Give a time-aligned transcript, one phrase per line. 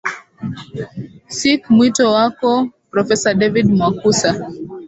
[1.35, 4.29] sic mwito wako profesa david mwaqusa